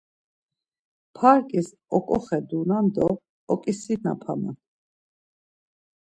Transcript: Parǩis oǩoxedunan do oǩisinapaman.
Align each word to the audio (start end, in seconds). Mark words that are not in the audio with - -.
Parǩis 1.15 1.67
oǩoxedunan 1.97 2.85
do 2.95 3.07
oǩisinapaman. 3.53 4.57